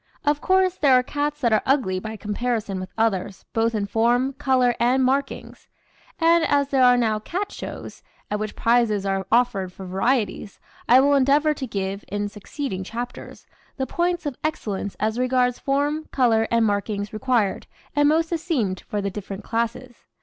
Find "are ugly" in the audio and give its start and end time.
1.53-1.99